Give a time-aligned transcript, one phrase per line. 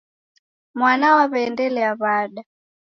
[0.77, 2.41] Mwana waw'eendelea wada?